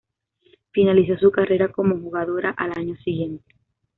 Finalizó 0.71 1.15
su 1.19 1.29
carrera 1.29 1.71
como 1.71 1.95
jugadora 1.99 2.55
al 2.57 2.71
año 2.75 2.95
siguiente. 3.03 3.45